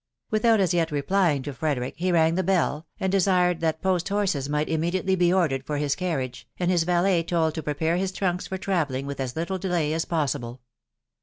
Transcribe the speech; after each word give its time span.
Without 0.31 0.59
as 0.59 0.73
yet 0.73 0.89
replying 0.89 1.43
to 1.43 1.53
Frederick, 1.53 1.93
he 1.95 2.11
rang 2.11 2.33
the 2.33 2.41
bell, 2.41 2.87
and 2.99 3.13
•desired 3.13 3.59
that 3.59 3.83
post 3.83 4.09
horses 4.09 4.49
might 4.49 4.67
immediately 4.67 5.13
be 5.13 5.31
ordered 5.31 5.63
for 5.63 5.77
his 5.77 5.93
carriage, 5.93 6.47
and 6.57 6.71
his 6.71 6.85
valet 6.85 7.21
told 7.21 7.53
to 7.53 7.61
prepare 7.61 7.97
his 7.97 8.11
trunks 8.11 8.47
for 8.47 8.57
travelling 8.57 9.05
with 9.05 9.19
as 9.19 9.35
little 9.35 9.59
delay 9.59 9.93
as 9.93 10.05
possible. 10.05 10.61